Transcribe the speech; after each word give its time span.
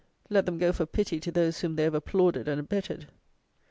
Let 0.31 0.47
them 0.47 0.57
go 0.57 0.73
for 0.73 0.87
pity 0.87 1.19
to 1.19 1.31
those 1.31 1.59
whom 1.59 1.75
they 1.75 1.83
have 1.83 1.93
applauded 1.93 2.47
and 2.47 2.59
abetted. 2.59 3.05